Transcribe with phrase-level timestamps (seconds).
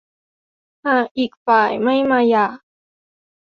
[0.85, 2.47] หากอีกฝ่ายไม่มาหย่า